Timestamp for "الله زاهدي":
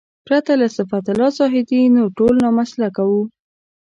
1.11-1.81